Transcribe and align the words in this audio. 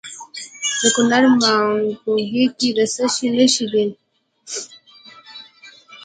د 0.79 0.81
کونړ 0.95 1.23
په 1.31 1.37
ماڼوګي 1.41 2.45
کې 2.59 2.69
د 2.77 2.79
څه 2.93 3.03
شي 3.13 3.27
نښې 3.35 3.65
دي؟ 3.71 3.85